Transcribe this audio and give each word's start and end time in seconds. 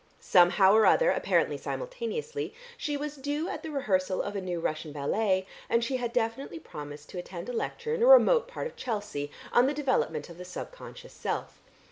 Somehow 0.19 0.73
or 0.73 0.87
other, 0.87 1.11
apparently 1.11 1.57
simultaneously, 1.57 2.55
she 2.75 2.97
was 2.97 3.17
due 3.17 3.47
at 3.49 3.61
the 3.61 3.69
rehearsal 3.69 4.19
of 4.23 4.35
a 4.35 4.41
new 4.41 4.59
Russian 4.59 4.91
ballet, 4.91 5.45
and 5.69 5.83
she 5.83 5.97
had 5.97 6.11
definitely 6.11 6.57
promised 6.57 7.09
to 7.09 7.19
attend 7.19 7.49
a 7.49 7.53
lecture 7.53 7.93
in 7.93 8.01
a 8.01 8.07
remote 8.07 8.47
part 8.47 8.65
of 8.65 8.75
Chelsea 8.75 9.29
on 9.53 9.67
the 9.67 9.75
development 9.75 10.27
of 10.27 10.39
the 10.39 10.43
sub 10.43 10.71
conscious 10.71 11.13
self. 11.13 11.61